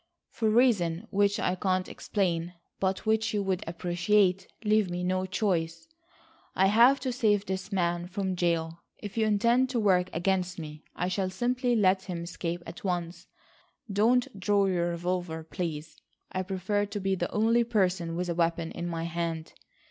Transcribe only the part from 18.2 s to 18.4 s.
a